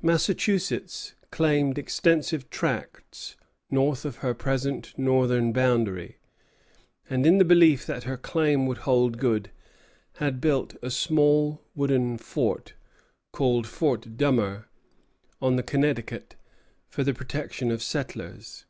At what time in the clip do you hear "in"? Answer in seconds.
7.26-7.38